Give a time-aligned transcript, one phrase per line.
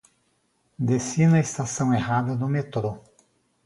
[0.79, 2.97] Desci na estação errada do metrô.